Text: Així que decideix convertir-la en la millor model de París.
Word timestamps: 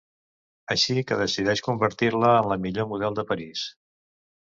Així 0.75 0.95
que 1.11 1.17
decideix 1.19 1.63
convertir-la 1.69 2.35
en 2.41 2.51
la 2.55 2.61
millor 2.67 2.91
model 2.97 3.21
de 3.23 3.31
París. 3.33 3.71